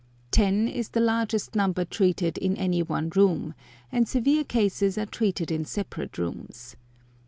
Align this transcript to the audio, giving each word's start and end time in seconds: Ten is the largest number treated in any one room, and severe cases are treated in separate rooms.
Ten 0.31 0.67
is 0.67 0.89
the 0.89 0.99
largest 0.99 1.53
number 1.55 1.85
treated 1.85 2.39
in 2.39 2.55
any 2.57 2.81
one 2.81 3.11
room, 3.15 3.53
and 3.91 4.07
severe 4.07 4.43
cases 4.43 4.97
are 4.97 5.05
treated 5.05 5.51
in 5.51 5.63
separate 5.63 6.17
rooms. 6.17 6.75